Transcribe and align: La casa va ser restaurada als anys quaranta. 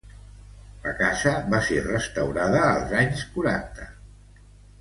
La 0.85 0.93
casa 1.01 1.33
va 1.55 1.59
ser 1.69 1.77
restaurada 1.89 2.65
als 2.71 2.97
anys 3.05 3.25
quaranta. 3.37 3.91